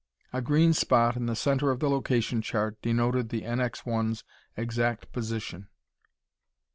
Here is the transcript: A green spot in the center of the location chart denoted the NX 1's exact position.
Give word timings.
A 0.33 0.41
green 0.41 0.73
spot 0.73 1.15
in 1.15 1.27
the 1.27 1.35
center 1.35 1.69
of 1.69 1.79
the 1.79 1.87
location 1.87 2.41
chart 2.41 2.81
denoted 2.81 3.29
the 3.29 3.41
NX 3.43 3.83
1's 3.83 4.23
exact 4.57 5.11
position. 5.11 5.67